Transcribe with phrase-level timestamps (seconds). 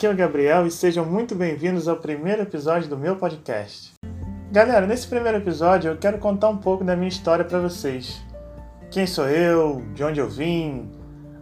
[0.00, 3.92] Aqui é o Gabriel e sejam muito bem-vindos ao primeiro episódio do meu podcast.
[4.50, 8.24] Galera, nesse primeiro episódio eu quero contar um pouco da minha história para vocês.
[8.90, 10.90] Quem sou eu, de onde eu vim,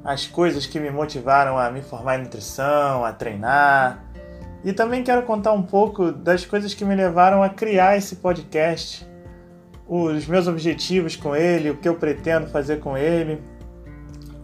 [0.02, 4.04] as coisas que me motivaram a me formar em nutrição, a treinar.
[4.64, 9.08] E também quero contar um pouco das coisas que me levaram a criar esse podcast,
[9.86, 13.40] os meus objetivos com ele, o que eu pretendo fazer com ele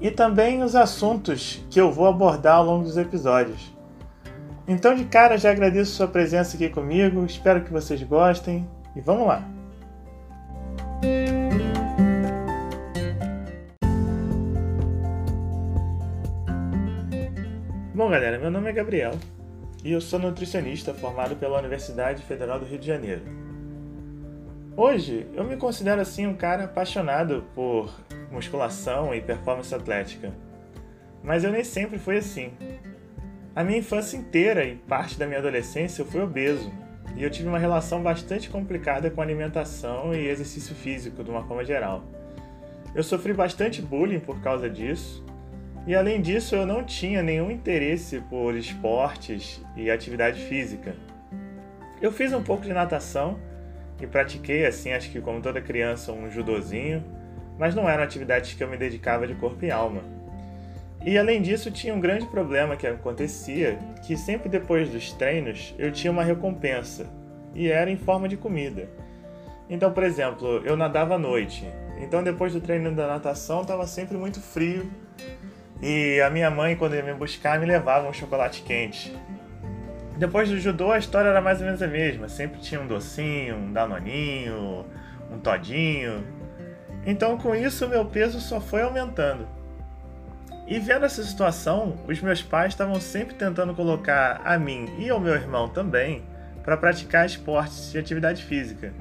[0.00, 3.73] e também os assuntos que eu vou abordar ao longo dos episódios.
[4.66, 9.26] Então, de cara, já agradeço sua presença aqui comigo, espero que vocês gostem e vamos
[9.26, 9.46] lá!
[17.94, 19.12] Bom, galera, meu nome é Gabriel
[19.84, 23.22] e eu sou nutricionista formado pela Universidade Federal do Rio de Janeiro.
[24.74, 27.94] Hoje, eu me considero assim um cara apaixonado por
[28.32, 30.32] musculação e performance atlética.
[31.22, 32.52] Mas eu nem sempre fui assim.
[33.56, 36.72] A minha infância inteira e parte da minha adolescência eu fui obeso,
[37.14, 41.64] e eu tive uma relação bastante complicada com alimentação e exercício físico de uma forma
[41.64, 42.02] geral.
[42.92, 45.24] Eu sofri bastante bullying por causa disso,
[45.86, 50.96] e além disso eu não tinha nenhum interesse por esportes e atividade física.
[52.02, 53.38] Eu fiz um pouco de natação
[54.00, 57.04] e pratiquei, assim, acho que como toda criança, um judozinho,
[57.56, 60.02] mas não eram atividades que eu me dedicava de corpo e alma.
[61.04, 65.92] E além disso, tinha um grande problema que acontecia, que sempre depois dos treinos eu
[65.92, 67.06] tinha uma recompensa,
[67.54, 68.88] e era em forma de comida.
[69.68, 71.68] Então, por exemplo, eu nadava à noite.
[72.00, 74.90] Então, depois do treino da natação, estava sempre muito frio.
[75.82, 79.14] E a minha mãe, quando ia me buscar, me levava um chocolate quente.
[80.16, 82.28] Depois do judô, a história era mais ou menos a mesma.
[82.28, 84.86] Sempre tinha um docinho, um danoninho,
[85.30, 86.24] um todinho.
[87.04, 89.46] Então, com isso, meu peso só foi aumentando.
[90.66, 95.20] E vendo essa situação, os meus pais estavam sempre tentando colocar a mim e ao
[95.20, 96.22] meu irmão também
[96.62, 98.92] para praticar esportes e atividade física.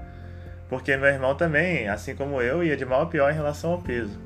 [0.68, 3.82] Porque meu irmão também, assim como eu, ia de mal a pior em relação ao
[3.82, 4.20] peso.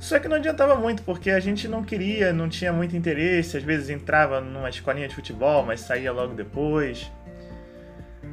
[0.00, 3.62] Só que não adiantava muito, porque a gente não queria, não tinha muito interesse, às
[3.62, 7.10] vezes entrava numa escolinha de futebol, mas saía logo depois.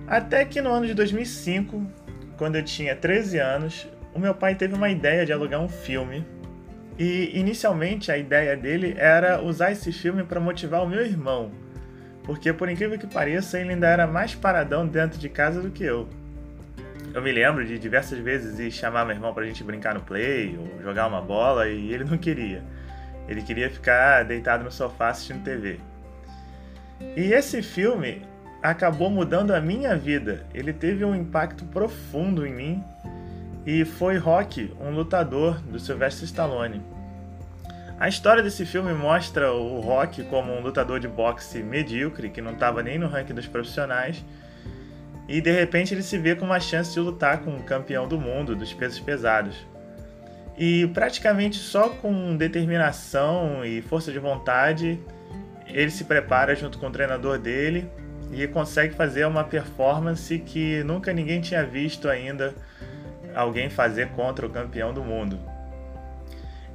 [0.08, 1.86] Até que no ano de 2005,
[2.38, 6.26] quando eu tinha 13 anos, o meu pai teve uma ideia de alugar um filme.
[6.98, 11.52] E inicialmente a ideia dele era usar esse filme para motivar o meu irmão,
[12.24, 15.84] porque por incrível que pareça, ele ainda era mais paradão dentro de casa do que
[15.84, 16.08] eu.
[17.14, 20.58] Eu me lembro de diversas vezes ir chamar meu irmão pra gente brincar no play
[20.58, 22.64] ou jogar uma bola e ele não queria.
[23.28, 25.80] Ele queria ficar deitado no sofá assistindo TV.
[27.16, 28.22] E esse filme
[28.62, 30.46] acabou mudando a minha vida.
[30.54, 32.84] Ele teve um impacto profundo em mim
[33.66, 36.82] e foi Rock, um lutador do Sylvester Stallone.
[38.00, 42.52] A história desse filme mostra o Rock como um lutador de boxe medíocre, que não
[42.52, 44.24] estava nem no ranking dos profissionais,
[45.28, 48.20] e de repente ele se vê com uma chance de lutar com um campeão do
[48.20, 49.56] mundo dos pesos pesados.
[50.58, 55.00] E praticamente só com determinação e força de vontade,
[55.68, 57.90] ele se prepara junto com o treinador dele
[58.32, 62.54] e consegue fazer uma performance que nunca ninguém tinha visto ainda
[63.36, 65.40] alguém fazer contra o campeão do mundo.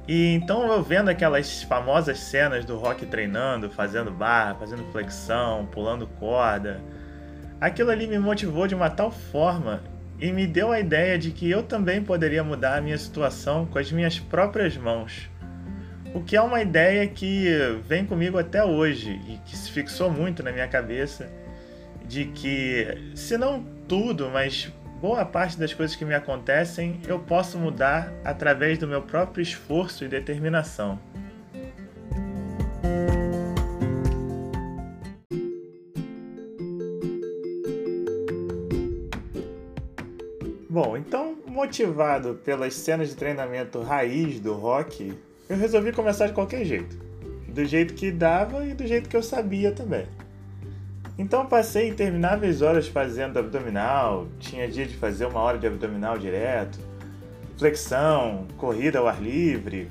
[0.07, 6.07] E então eu vendo aquelas famosas cenas do Rock treinando, fazendo barra, fazendo flexão, pulando
[6.07, 6.81] corda,
[7.59, 9.83] aquilo ali me motivou de uma tal forma
[10.19, 13.79] e me deu a ideia de que eu também poderia mudar a minha situação com
[13.79, 15.29] as minhas próprias mãos.
[16.13, 17.47] O que é uma ideia que
[17.87, 21.31] vem comigo até hoje e que se fixou muito na minha cabeça
[22.05, 27.57] de que se não tudo, mas boa parte das coisas que me acontecem eu posso
[27.57, 30.99] mudar através do meu próprio esforço e determinação.
[40.69, 45.13] Bom, então, motivado pelas cenas de treinamento raiz do rock,
[45.49, 46.95] eu resolvi começar de qualquer jeito.
[47.47, 50.05] Do jeito que dava e do jeito que eu sabia também.
[51.21, 56.79] Então passei intermináveis horas fazendo abdominal, tinha dia de fazer uma hora de abdominal direto,
[57.59, 59.87] flexão, corrida ao ar livre.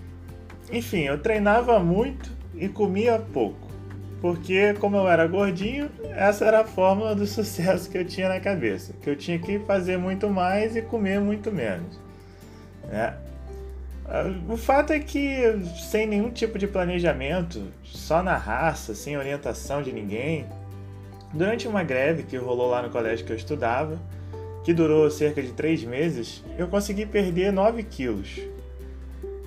[0.73, 3.69] Enfim, eu treinava muito e comia pouco,
[4.21, 8.41] porque como eu era gordinho, essa era a fórmula do sucesso que eu tinha na
[8.41, 11.97] cabeça, que eu tinha que fazer muito mais e comer muito menos.
[12.89, 13.15] Né?
[14.49, 15.39] O fato é que,
[15.89, 20.45] sem nenhum tipo de planejamento, só na raça, sem orientação de ninguém,
[21.33, 23.99] Durante uma greve que rolou lá no colégio que eu estudava,
[24.65, 28.41] que durou cerca de três meses, eu consegui perder 9 quilos.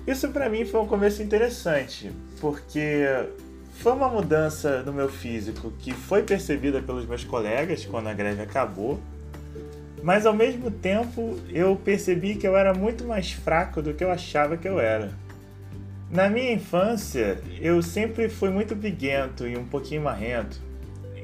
[0.06, 2.10] Isso para mim foi um começo interessante,
[2.40, 3.04] porque
[3.74, 8.42] foi uma mudança no meu físico que foi percebida pelos meus colegas quando a greve
[8.42, 9.00] acabou,
[10.02, 14.10] mas ao mesmo tempo eu percebi que eu era muito mais fraco do que eu
[14.10, 15.12] achava que eu era.
[16.10, 20.60] Na minha infância, eu sempre fui muito briguento e um pouquinho marrento.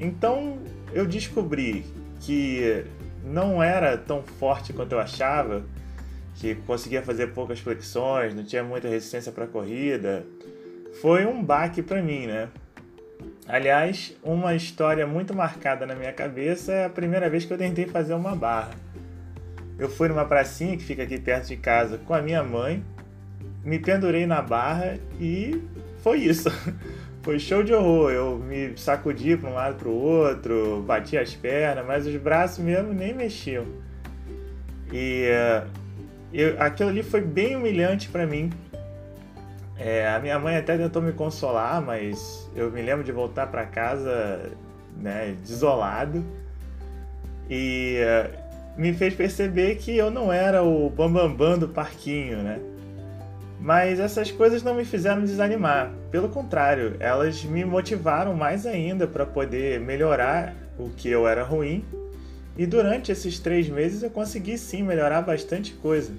[0.01, 0.57] Então
[0.91, 1.85] eu descobri
[2.19, 2.83] que
[3.23, 5.63] não era tão forte quanto eu achava,
[6.35, 10.25] que conseguia fazer poucas flexões, não tinha muita resistência para corrida.
[11.01, 12.49] Foi um baque para mim, né?
[13.47, 17.85] Aliás, uma história muito marcada na minha cabeça é a primeira vez que eu tentei
[17.85, 18.71] fazer uma barra.
[19.77, 22.83] Eu fui numa pracinha que fica aqui perto de casa com a minha mãe,
[23.63, 25.61] me pendurei na barra e
[26.01, 26.49] foi isso.
[27.21, 28.11] Foi show de horror.
[28.11, 32.59] Eu me sacudi para um lado para o outro, bati as pernas, mas os braços
[32.59, 33.65] mesmo nem mexiam.
[34.91, 35.67] E uh,
[36.33, 38.51] eu, aquilo ali foi bem humilhante para mim.
[39.77, 43.65] É, a minha mãe até tentou me consolar, mas eu me lembro de voltar para
[43.65, 44.51] casa
[44.97, 46.23] né, desolado.
[47.49, 52.37] E uh, me fez perceber que eu não era o bambambam bam, bam do parquinho,
[52.37, 52.59] né?
[53.61, 55.93] Mas essas coisas não me fizeram desanimar.
[56.09, 61.85] Pelo contrário, elas me motivaram mais ainda para poder melhorar o que eu era ruim.
[62.57, 66.11] E durante esses três meses eu consegui sim melhorar bastante coisa.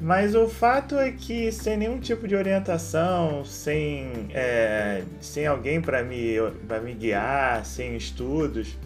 [0.00, 6.02] Mas o fato é que sem nenhum tipo de orientação, sem, é, sem alguém para
[6.02, 6.34] me,
[6.82, 8.76] me guiar, sem estudos,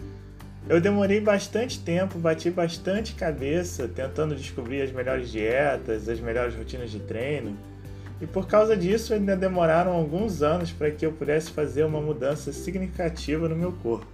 [0.69, 6.91] eu demorei bastante tempo, bati bastante cabeça tentando descobrir as melhores dietas, as melhores rotinas
[6.91, 7.57] de treino.
[8.21, 12.53] E por causa disso ainda demoraram alguns anos para que eu pudesse fazer uma mudança
[12.53, 14.05] significativa no meu corpo.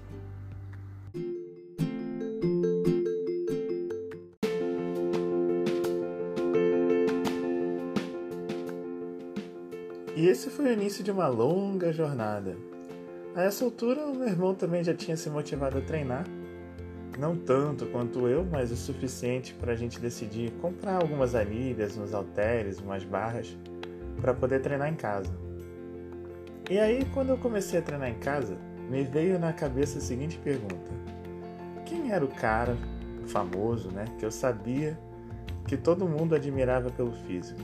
[10.16, 12.56] E esse foi o início de uma longa jornada.
[13.36, 16.26] A essa altura, o meu irmão também já tinha se motivado a treinar.
[17.18, 22.14] Não tanto quanto eu, mas o suficiente para a gente decidir comprar algumas anilhas, uns
[22.14, 23.58] halteres, umas barras,
[24.22, 25.32] para poder treinar em casa.
[26.70, 28.58] E aí, quando eu comecei a treinar em casa,
[28.90, 30.92] me veio na cabeça a seguinte pergunta:
[31.86, 32.78] Quem era o cara
[33.26, 34.98] famoso, né, que eu sabia
[35.68, 37.60] que todo mundo admirava pelo físico?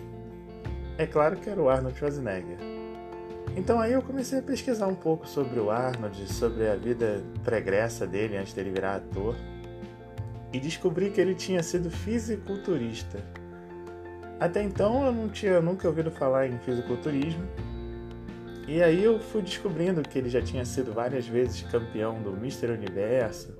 [0.97, 2.72] É claro que era o Arnold Schwarzenegger.
[3.55, 8.07] Então aí eu comecei a pesquisar um pouco sobre o Arnold, sobre a vida pregressa
[8.07, 9.35] dele antes dele virar ator,
[10.51, 13.23] e descobri que ele tinha sido fisiculturista.
[14.39, 17.43] Até então eu não tinha nunca ouvido falar em fisiculturismo,
[18.67, 22.71] e aí eu fui descobrindo que ele já tinha sido várias vezes campeão do Mister
[22.71, 23.55] Universo,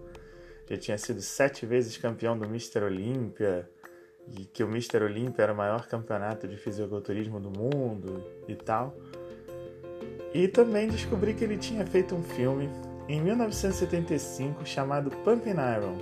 [0.68, 3.69] já tinha sido sete vezes campeão do Mister Olímpia,
[4.28, 8.96] e que o Mister Olímpia era o maior campeonato de fisiculturismo do mundo e tal.
[10.34, 12.70] E também descobri que ele tinha feito um filme
[13.08, 15.98] em 1975 chamado Pumping Iron.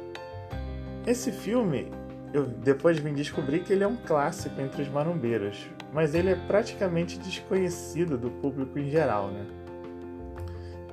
[1.05, 1.91] Esse filme,
[2.33, 6.35] eu depois vim descobrir que ele é um clássico entre os marombeiros, mas ele é
[6.35, 9.45] praticamente desconhecido do público em geral, né?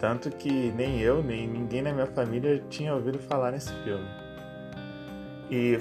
[0.01, 4.07] Tanto que nem eu, nem ninguém na minha família tinha ouvido falar nesse filme.
[5.51, 5.79] E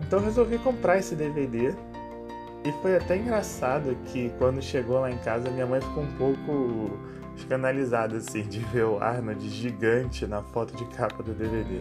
[0.00, 1.74] então resolvi comprar esse DVD
[2.64, 6.98] e foi até engraçado que quando chegou lá em casa, minha mãe ficou um pouco
[7.36, 11.78] escandalizada assim de ver o Arnold gigante na foto de capa do DVD.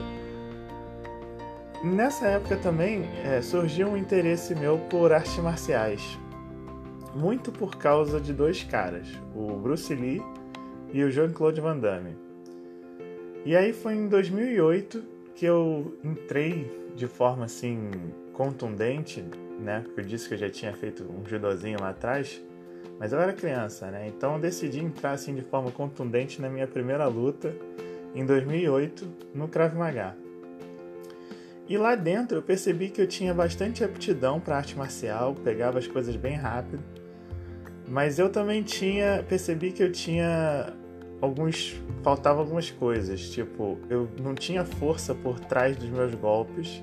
[1.84, 6.18] Nessa época também é, surgiu um interesse meu por artes marciais,
[7.16, 10.22] muito por causa de dois caras, o Bruce Lee
[10.94, 12.16] e o Jean-Claude Van Damme.
[13.46, 15.04] E aí foi em 2008
[15.36, 17.92] que eu entrei de forma assim
[18.34, 19.24] contundente
[19.60, 19.82] né?
[19.84, 22.42] Porque eu disse que eu já tinha feito um judozinho lá atrás,
[23.00, 24.08] mas eu era criança, né?
[24.08, 27.56] Então eu decidi entrar assim de forma contundente na minha primeira luta
[28.16, 30.16] em 2008 no Krav Maga.
[31.70, 35.88] E lá dentro eu percebi que eu tinha bastante aptidão para arte marcial, pegava as
[35.88, 36.82] coisas bem rápido.
[37.88, 40.74] Mas eu também tinha, percebi que eu tinha
[41.22, 46.82] alguns faltava algumas coisas, tipo, eu não tinha força por trás dos meus golpes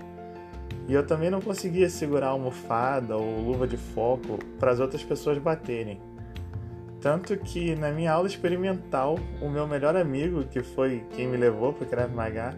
[0.87, 5.38] e eu também não conseguia segurar almofada ou luva de foco para as outras pessoas
[5.38, 6.00] baterem.
[7.00, 11.73] Tanto que na minha aula experimental, o meu melhor amigo, que foi quem me levou
[11.73, 12.55] para o Krav Maga,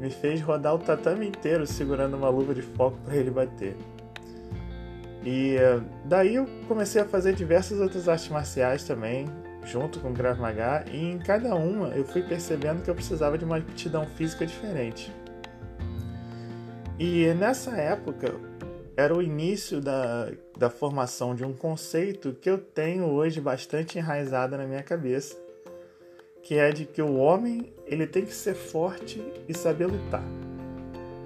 [0.00, 3.76] me fez rodar o tatame inteiro segurando uma luva de foco para ele bater.
[5.24, 9.26] E eh, daí eu comecei a fazer diversas outras artes marciais também,
[9.64, 13.38] junto com o Krav Maga, e em cada uma eu fui percebendo que eu precisava
[13.38, 15.12] de uma aptidão física diferente.
[17.04, 18.32] E nessa época
[18.96, 24.56] era o início da, da formação de um conceito que eu tenho hoje bastante enraizado
[24.56, 25.36] na minha cabeça,
[26.44, 30.22] que é de que o homem ele tem que ser forte e saber lutar.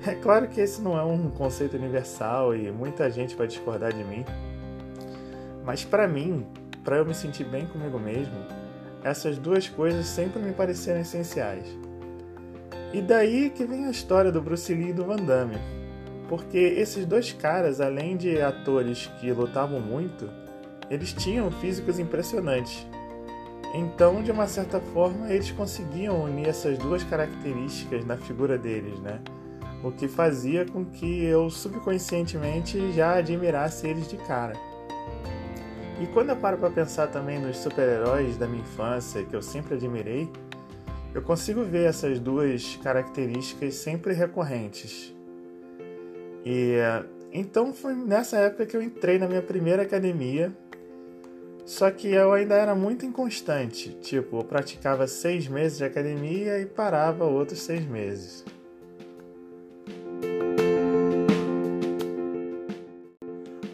[0.07, 4.03] É claro que esse não é um conceito universal e muita gente vai discordar de
[4.03, 4.25] mim,
[5.63, 6.47] mas para mim,
[6.83, 8.47] para eu me sentir bem comigo mesmo,
[9.05, 11.67] essas duas coisas sempre me pareceram essenciais.
[12.97, 15.59] E daí que vem a história do Bruce Lee e do Van Damme,
[16.31, 20.31] porque esses dois caras, além de atores que lutavam muito,
[20.89, 22.87] eles tinham físicos impressionantes.
[23.75, 29.21] Então, de uma certa forma, eles conseguiam unir essas duas características na figura deles, né?
[29.85, 34.55] O que fazia com que eu subconscientemente já admirasse eles de cara.
[36.01, 39.75] E quando eu paro para pensar também nos super-heróis da minha infância, que eu sempre
[39.75, 40.31] admirei,
[41.17, 45.15] eu consigo ver essas duas características sempre recorrentes.
[46.45, 46.77] E
[47.33, 50.55] então foi nessa época que eu entrei na minha primeira academia
[51.65, 56.67] só que eu ainda era muito inconstante, tipo, eu praticava seis meses de academia e
[56.67, 58.45] parava outros seis meses.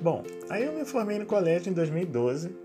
[0.01, 2.57] Bom, aí eu me formei no colégio em 2012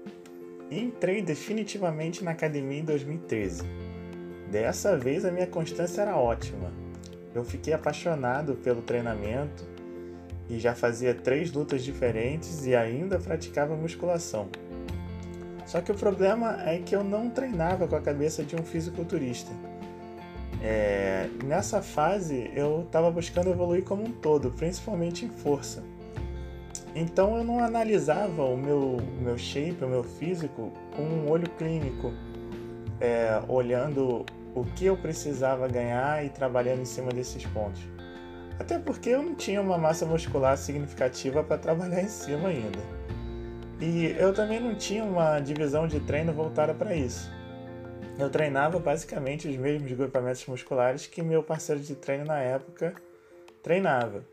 [0.71, 3.86] e entrei definitivamente na academia em 2013.
[4.51, 6.71] Dessa vez a minha constância era ótima.
[7.35, 9.65] Eu fiquei apaixonado pelo treinamento
[10.49, 14.47] e já fazia três lutas diferentes e ainda praticava musculação.
[15.65, 19.51] Só que o problema é que eu não treinava com a cabeça de um fisiculturista.
[20.63, 25.83] É, nessa fase eu estava buscando evoluir como um todo, principalmente em força.
[26.95, 32.11] Então eu não analisava o meu, meu shape, o meu físico, com um olho clínico,
[32.99, 34.25] é, olhando
[34.55, 37.81] o que eu precisava ganhar e trabalhando em cima desses pontos.
[38.59, 42.79] Até porque eu não tinha uma massa muscular significativa para trabalhar em cima ainda.
[43.79, 47.31] E eu também não tinha uma divisão de treino voltada para isso.
[48.17, 52.95] Eu treinava basicamente os mesmos grupamentos musculares que meu parceiro de treino na época
[53.61, 54.23] treinava.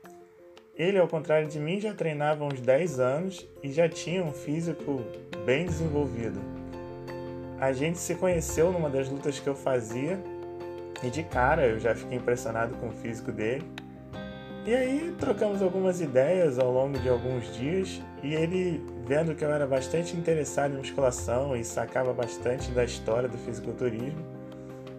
[0.75, 5.02] Ele, ao contrário de mim, já treinava uns 10 anos e já tinha um físico
[5.44, 6.63] bem desenvolvido.
[7.61, 10.18] A gente se conheceu numa das lutas que eu fazia
[11.02, 13.64] e de cara eu já fiquei impressionado com o físico dele.
[14.66, 19.52] E aí trocamos algumas ideias ao longo de alguns dias e ele, vendo que eu
[19.52, 24.25] era bastante interessado em musculação e sacava bastante da história do fisiculturismo,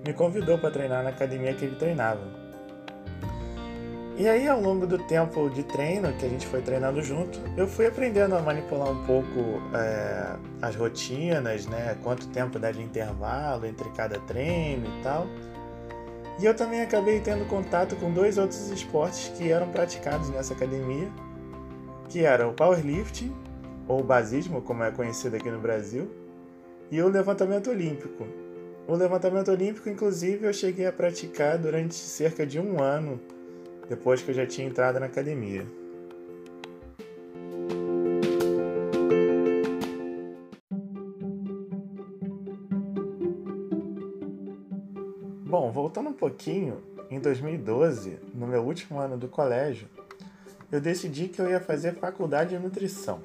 [0.06, 2.45] me convidou para treinar na academia que ele treinava.
[4.18, 7.68] E aí, ao longo do tempo de treino que a gente foi treinando junto, eu
[7.68, 11.98] fui aprendendo a manipular um pouco é, as rotinas, né?
[12.02, 15.28] Quanto tempo dá de intervalo entre cada treino e tal.
[16.40, 21.10] E eu também acabei tendo contato com dois outros esportes que eram praticados nessa academia,
[22.08, 23.36] que eram o powerlifting,
[23.86, 26.10] ou basismo, como é conhecido aqui no Brasil,
[26.90, 28.26] e o levantamento olímpico.
[28.88, 33.20] O levantamento olímpico, inclusive, eu cheguei a praticar durante cerca de um ano
[33.90, 35.66] depois que eu já tinha entrado na academia.
[45.46, 49.88] Bom, voltando um pouquinho, em 2012, no meu último ano do colégio,
[50.72, 53.22] eu decidi que eu ia fazer faculdade de nutrição.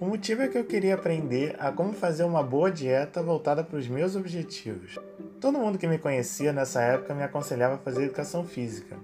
[0.00, 3.78] O motivo é que eu queria aprender a como fazer uma boa dieta voltada para
[3.78, 4.98] os meus objetivos.
[5.40, 8.96] Todo mundo que me conhecia nessa época me aconselhava a fazer educação física.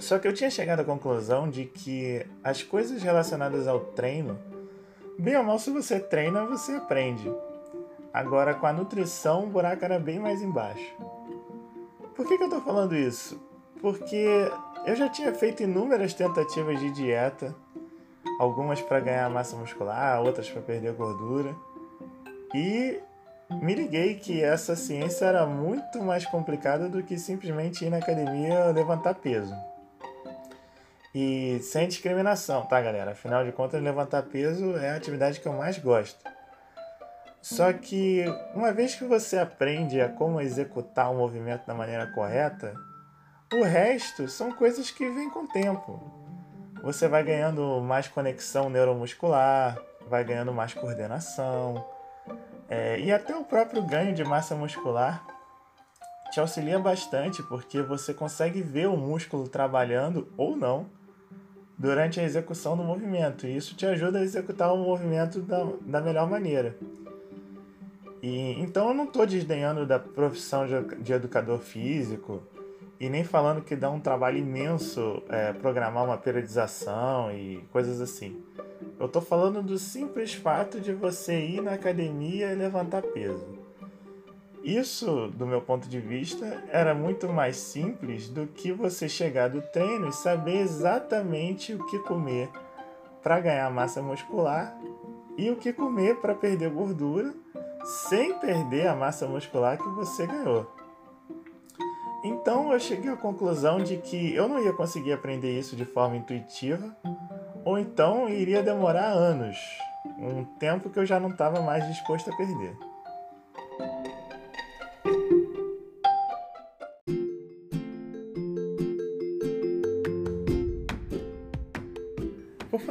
[0.00, 4.38] Só que eu tinha chegado à conclusão de que as coisas relacionadas ao treino,
[5.18, 7.30] bem ou mal, se você treina, você aprende.
[8.12, 10.96] Agora, com a nutrição, o buraco era bem mais embaixo.
[12.16, 13.40] Por que, que eu estou falando isso?
[13.80, 14.50] Porque
[14.86, 17.54] eu já tinha feito inúmeras tentativas de dieta,
[18.38, 21.54] algumas para ganhar massa muscular, outras para perder gordura,
[22.54, 22.98] e
[23.50, 28.66] me liguei que essa ciência era muito mais complicada do que simplesmente ir na academia
[28.66, 29.54] levantar peso.
[31.14, 33.12] E sem discriminação, tá, galera?
[33.12, 36.24] Afinal de contas, levantar peso é a atividade que eu mais gosto.
[37.42, 38.24] Só que
[38.54, 42.74] uma vez que você aprende a como executar o movimento da maneira correta,
[43.52, 46.00] o resto são coisas que vêm com o tempo.
[46.82, 51.84] Você vai ganhando mais conexão neuromuscular, vai ganhando mais coordenação,
[52.68, 55.26] é, e até o próprio ganho de massa muscular
[56.30, 60.99] te auxilia bastante porque você consegue ver o músculo trabalhando ou não
[61.80, 63.46] durante a execução do movimento.
[63.46, 66.76] E isso te ajuda a executar o movimento da, da melhor maneira.
[68.22, 72.42] E, então eu não estou desdenhando da profissão de, de, educador físico
[73.00, 78.42] e nem falando que dá um trabalho imenso é, programar uma periodização e coisas assim.
[78.98, 83.59] Eu estou falando do simples fato de você ir na academia e levantar peso.
[84.62, 89.62] Isso, do meu ponto de vista, era muito mais simples do que você chegar do
[89.62, 92.50] treino e saber exatamente o que comer
[93.22, 94.76] para ganhar massa muscular
[95.36, 97.32] e o que comer para perder gordura
[97.84, 100.70] sem perder a massa muscular que você ganhou.
[102.22, 106.16] Então eu cheguei à conclusão de que eu não ia conseguir aprender isso de forma
[106.16, 106.94] intuitiva,
[107.64, 109.56] ou então iria demorar anos,
[110.18, 112.89] um tempo que eu já não estava mais disposto a perder.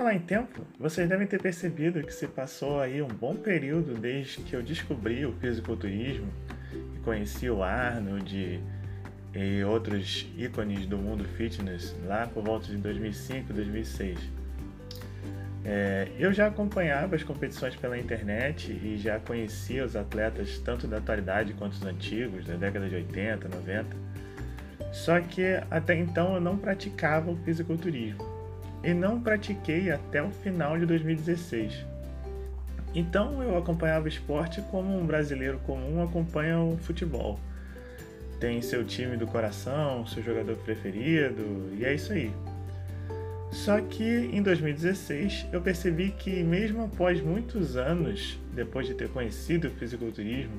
[0.10, 4.42] Falar em tempo, vocês devem ter percebido que se passou aí um bom período desde
[4.42, 6.28] que eu descobri o fisiculturismo
[6.96, 8.60] e conheci o Arnold
[9.36, 14.20] e outros ícones do mundo fitness lá por volta de 2005, 2006.
[15.64, 20.98] É, eu já acompanhava as competições pela internet e já conhecia os atletas tanto da
[20.98, 23.86] atualidade quanto os antigos, da década de 80, 90.
[24.92, 28.29] Só que até então eu não praticava o fisiculturismo
[28.84, 31.86] e não pratiquei até o final de 2016.
[32.96, 37.40] Então eu acompanhava o esporte como um brasileiro comum acompanha o futebol
[38.40, 42.32] tem seu time do coração, seu jogador preferido, e é isso aí.
[43.52, 49.68] Só que em 2016 eu percebi que, mesmo após muitos anos depois de ter conhecido
[49.68, 50.54] o fisiculturismo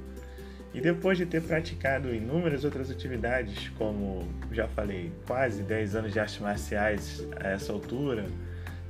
[0.73, 6.21] e depois de ter praticado inúmeras outras atividades, como já falei, quase 10 anos de
[6.21, 8.27] artes marciais a essa altura,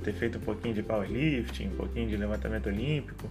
[0.03, 3.29] ter feito um pouquinho de powerlifting, um pouquinho de levantamento olímpico,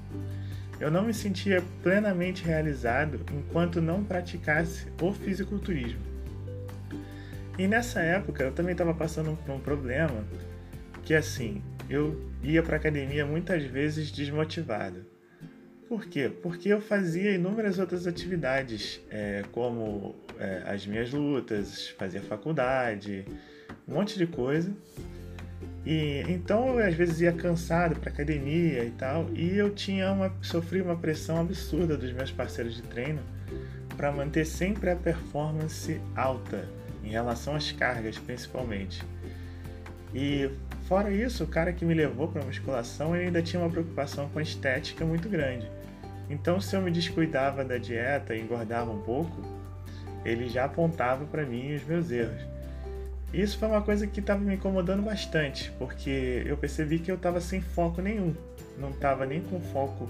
[0.80, 6.00] eu não me sentia plenamente realizado enquanto não praticasse o fisiculturismo.
[7.58, 10.24] E nessa época eu também estava passando por um problema
[11.02, 15.04] que assim, eu ia para academia muitas vezes desmotivado.
[15.90, 16.30] Por quê?
[16.40, 23.26] Porque eu fazia inúmeras outras atividades, é, como é, as minhas lutas, fazia faculdade,
[23.88, 24.72] um monte de coisa.
[25.84, 30.32] E então eu às vezes ia cansado para academia e tal, e eu tinha uma
[30.40, 33.20] sofri uma pressão absurda dos meus parceiros de treino
[33.96, 36.68] para manter sempre a performance alta
[37.02, 39.02] em relação às cargas, principalmente.
[40.14, 40.50] E
[40.86, 44.42] fora isso, o cara que me levou para musculação ainda tinha uma preocupação com a
[44.42, 45.79] estética muito grande.
[46.30, 49.42] Então, se eu me descuidava da dieta e engordava um pouco,
[50.24, 52.40] ele já apontava para mim os meus erros.
[53.34, 57.40] Isso foi uma coisa que estava me incomodando bastante, porque eu percebi que eu estava
[57.40, 58.34] sem foco nenhum.
[58.78, 60.08] Não estava nem com foco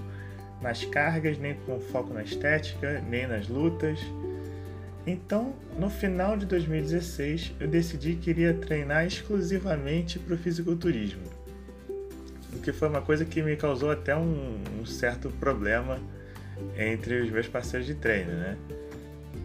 [0.60, 3.98] nas cargas, nem com foco na estética, nem nas lutas.
[5.06, 11.22] Então, no final de 2016, eu decidi que iria treinar exclusivamente para o fisiculturismo,
[12.54, 15.98] o que foi uma coisa que me causou até um, um certo problema
[16.76, 18.56] entre os meus parceiros de treino, né?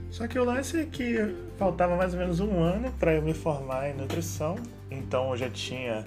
[0.10, 1.18] Só que o lance é que
[1.58, 4.56] faltava mais ou menos um ano para eu me formar em nutrição,
[4.90, 6.06] então eu já tinha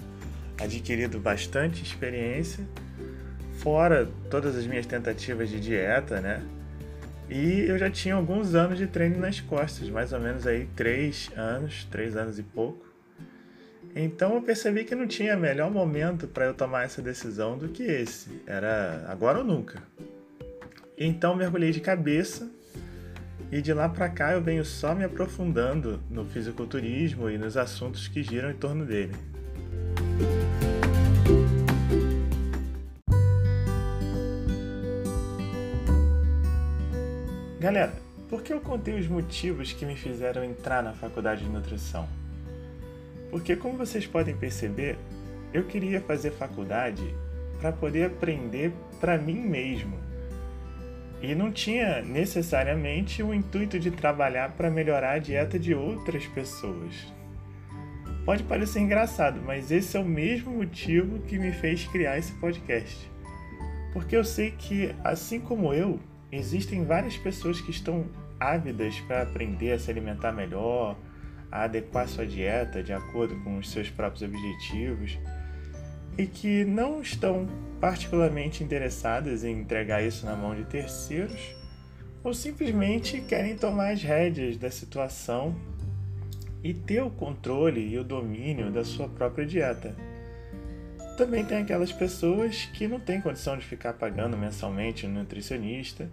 [0.59, 2.65] adquirido bastante experiência,
[3.59, 6.43] fora todas as minhas tentativas de dieta, né?
[7.29, 11.29] E eu já tinha alguns anos de treino nas costas, mais ou menos aí três
[11.35, 12.88] anos, três anos e pouco.
[13.95, 17.83] Então eu percebi que não tinha melhor momento para eu tomar essa decisão do que
[17.83, 18.41] esse.
[18.45, 19.81] Era agora ou nunca.
[20.97, 22.49] Então mergulhei de cabeça
[23.51, 28.07] e de lá para cá eu venho só me aprofundando no fisiculturismo e nos assuntos
[28.07, 29.15] que giram em torno dele.
[37.59, 37.93] Galera,
[38.29, 42.07] por que eu contei os motivos que me fizeram entrar na faculdade de nutrição?
[43.29, 44.97] Porque, como vocês podem perceber,
[45.53, 47.13] eu queria fazer faculdade
[47.59, 50.09] para poder aprender para mim mesmo
[51.21, 57.13] e não tinha necessariamente o intuito de trabalhar para melhorar a dieta de outras pessoas.
[58.25, 63.09] Pode parecer engraçado, mas esse é o mesmo motivo que me fez criar esse podcast.
[63.91, 65.99] Porque eu sei que, assim como eu,
[66.31, 68.05] existem várias pessoas que estão
[68.39, 70.95] ávidas para aprender a se alimentar melhor,
[71.51, 75.17] a adequar sua dieta de acordo com os seus próprios objetivos
[76.17, 77.47] e que não estão
[77.79, 81.55] particularmente interessadas em entregar isso na mão de terceiros
[82.23, 85.55] ou simplesmente querem tomar as rédeas da situação
[86.63, 89.95] e ter o controle e o domínio da sua própria dieta.
[91.17, 96.09] Também tem aquelas pessoas que não têm condição de ficar pagando mensalmente um nutricionista,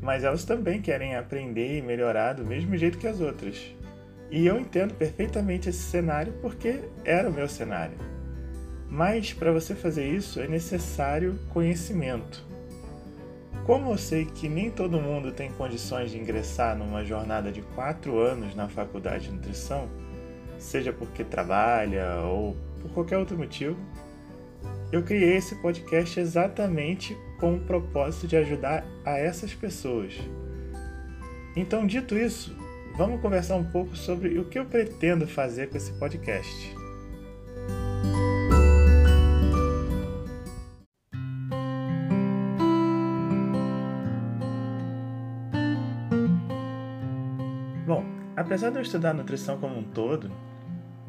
[0.00, 3.74] mas elas também querem aprender e melhorar do mesmo jeito que as outras.
[4.34, 7.96] E eu entendo perfeitamente esse cenário porque era o meu cenário.
[8.90, 12.44] Mas para você fazer isso é necessário conhecimento.
[13.64, 18.18] Como eu sei que nem todo mundo tem condições de ingressar numa jornada de quatro
[18.18, 19.88] anos na faculdade de nutrição,
[20.58, 23.76] seja porque trabalha ou por qualquer outro motivo,
[24.90, 30.18] eu criei esse podcast exatamente com o propósito de ajudar a essas pessoas.
[31.54, 32.63] Então, dito isso,
[32.96, 36.74] vamos conversar um pouco sobre o que eu pretendo fazer com esse podcast.
[47.86, 48.04] Bom,
[48.36, 50.30] apesar de eu estudar nutrição como um todo,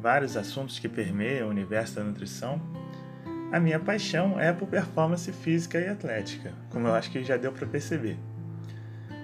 [0.00, 2.60] vários assuntos que permeiam o universo da nutrição,
[3.52, 7.52] a minha paixão é por performance física e atlética, como eu acho que já deu
[7.52, 8.18] para perceber.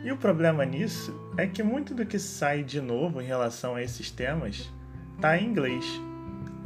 [0.04, 3.82] E o problema nisso é que muito do que sai de novo em relação a
[3.82, 4.68] esses temas
[5.14, 5.84] está em inglês.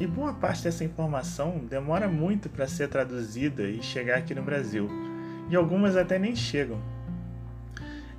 [0.01, 4.89] E boa parte dessa informação demora muito para ser traduzida e chegar aqui no Brasil,
[5.51, 6.81] e algumas até nem chegam.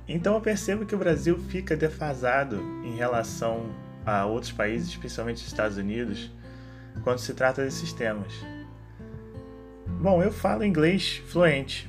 [0.06, 3.66] Então eu percebo que o Brasil fica defasado em relação
[4.06, 6.30] a outros países, especialmente os Estados Unidos,
[7.02, 8.32] quando se trata desses temas.
[10.00, 11.88] Bom, eu falo inglês fluente,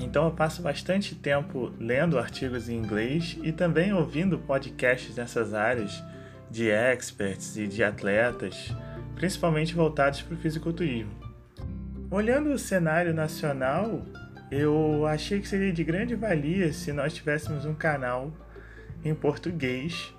[0.00, 6.02] então eu passo bastante tempo lendo artigos em inglês e também ouvindo podcasts nessas áreas
[6.50, 8.74] de experts e de atletas,
[9.14, 11.10] principalmente voltados para o fisiculturismo.
[12.10, 14.02] Olhando o cenário nacional,
[14.50, 18.32] eu achei que seria de grande valia se nós tivéssemos um canal
[19.04, 20.14] em português,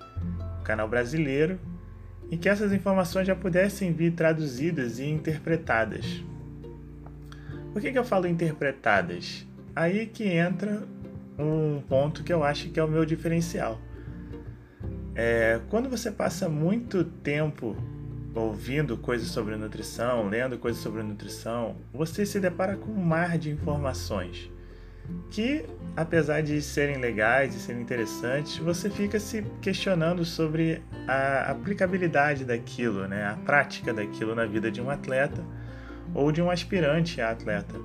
[0.59, 1.59] um canal brasileiro,
[2.29, 6.21] e que essas informações já pudessem vir traduzidas e interpretadas.
[7.71, 9.46] Por que, que eu falo interpretadas?
[9.77, 10.81] Aí que entra
[11.37, 13.79] um ponto que eu acho que é o meu diferencial.
[15.13, 17.77] É, quando você passa muito tempo
[18.33, 23.51] ouvindo coisas sobre nutrição, lendo coisas sobre nutrição, você se depara com um mar de
[23.51, 24.49] informações
[25.29, 25.63] que,
[25.95, 33.07] apesar de serem legais e serem interessantes, você fica se questionando sobre a aplicabilidade daquilo,
[33.07, 33.27] né?
[33.27, 35.45] a prática daquilo na vida de um atleta
[36.15, 37.75] ou de um aspirante a atleta.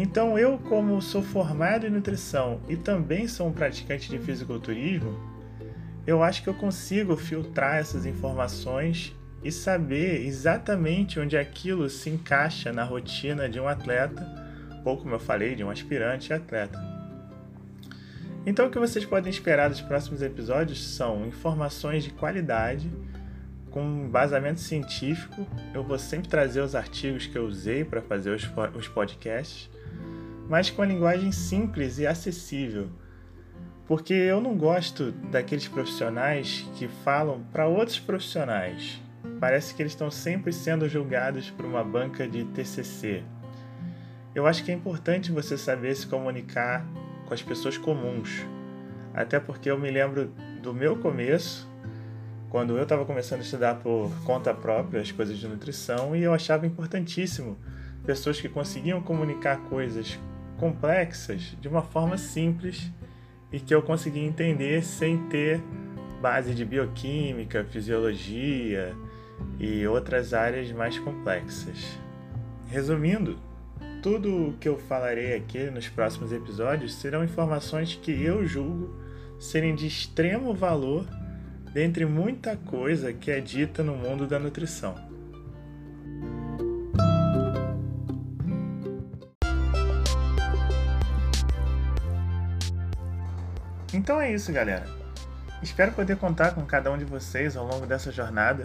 [0.00, 5.12] Então, eu, como sou formado em nutrição e também sou um praticante de fisiculturismo,
[6.06, 12.72] eu acho que eu consigo filtrar essas informações e saber exatamente onde aquilo se encaixa
[12.72, 14.24] na rotina de um atleta,
[14.84, 16.78] ou como eu falei, de um aspirante atleta.
[18.46, 22.88] Então, o que vocês podem esperar dos próximos episódios são informações de qualidade
[23.72, 25.44] com embasamento científico.
[25.74, 29.68] Eu vou sempre trazer os artigos que eu usei para fazer os, os podcasts,
[30.48, 32.88] mas com a linguagem simples e acessível.
[33.86, 39.00] Porque eu não gosto daqueles profissionais que falam para outros profissionais.
[39.40, 43.22] Parece que eles estão sempre sendo julgados por uma banca de TCC.
[44.34, 46.84] Eu acho que é importante você saber se comunicar
[47.26, 48.44] com as pessoas comuns.
[49.14, 50.32] Até porque eu me lembro
[50.62, 51.68] do meu começo,
[52.50, 56.32] quando eu estava começando a estudar por conta própria as coisas de nutrição e eu
[56.32, 57.58] achava importantíssimo
[58.04, 60.18] pessoas que conseguiam comunicar coisas
[60.58, 62.90] complexas de uma forma simples
[63.52, 65.62] e que eu conseguia entender sem ter
[66.20, 68.94] base de bioquímica, fisiologia
[69.58, 71.98] e outras áreas mais complexas.
[72.68, 73.38] Resumindo,
[74.02, 78.94] tudo o que eu falarei aqui nos próximos episódios serão informações que eu julgo
[79.38, 81.06] serem de extremo valor
[81.72, 85.07] dentre muita coisa que é dita no mundo da nutrição.
[94.08, 94.86] Então é isso, galera.
[95.62, 98.64] Espero poder contar com cada um de vocês ao longo dessa jornada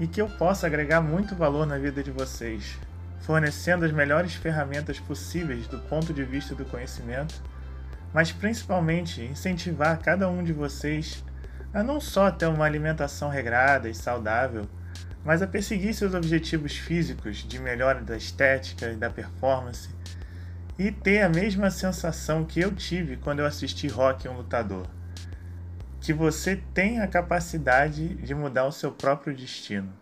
[0.00, 2.78] e que eu possa agregar muito valor na vida de vocês,
[3.20, 7.34] fornecendo as melhores ferramentas possíveis do ponto de vista do conhecimento,
[8.14, 11.22] mas principalmente incentivar cada um de vocês
[11.74, 14.66] a não só ter uma alimentação regrada e saudável,
[15.22, 19.90] mas a perseguir seus objetivos físicos de melhora da estética e da performance
[20.78, 24.86] e ter a mesma sensação que eu tive quando eu assisti Rock um Lutador.
[26.00, 29.92] Que você tem a capacidade de mudar o seu próprio destino.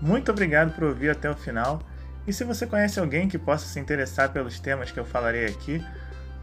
[0.00, 1.80] Muito obrigado por ouvir até o final.
[2.26, 5.84] E se você conhece alguém que possa se interessar pelos temas que eu falarei aqui,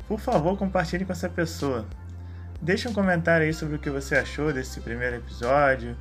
[0.08, 1.86] por favor compartilhe com essa pessoa.
[2.62, 5.98] Deixe um comentário aí sobre o que você achou desse primeiro episódio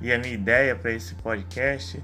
[0.00, 2.02] e a minha ideia para esse podcast.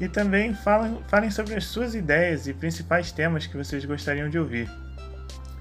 [0.00, 4.38] E também falem, falem sobre as suas ideias e principais temas que vocês gostariam de
[4.38, 4.68] ouvir.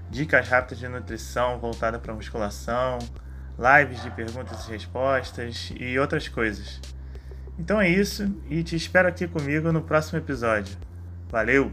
[0.10, 2.98] dicas rápidas de nutrição voltada para musculação,
[3.60, 6.82] lives de perguntas e respostas e outras coisas.
[7.60, 10.76] Então é isso e te espero aqui comigo no próximo episódio.
[11.32, 11.72] Valeu!